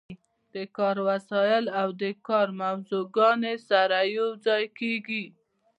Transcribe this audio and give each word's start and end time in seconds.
د 0.53 0.55
کار 0.77 0.95
وسایل 1.09 1.65
او 1.79 1.87
د 2.01 2.03
کار 2.27 2.47
موضوعګانې 2.61 3.55
سره 3.69 3.97
یوځای 4.17 4.63
کیږي. 4.79 5.23